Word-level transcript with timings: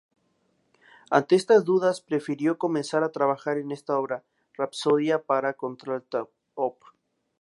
Ante 1.11 1.35
estas 1.35 1.63
dudas, 1.63 2.01
prefirió 2.01 2.57
comenzar 2.57 3.03
a 3.03 3.11
trabajar 3.11 3.59
en 3.59 3.71
otra 3.71 3.99
obra, 3.99 4.23
"Rapsodia 4.55 5.21
para 5.21 5.53
contralto", 5.53 6.31
Op. 6.55 6.79